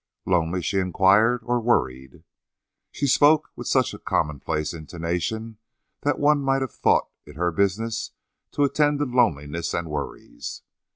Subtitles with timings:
[0.25, 1.41] "Lonely?" she inquired.
[1.45, 2.23] "Or worried?"
[2.91, 5.59] She spoke with such a commonplace intonation
[6.01, 8.09] that one might have thought it her business
[8.53, 10.63] to attend to loneliness and worries.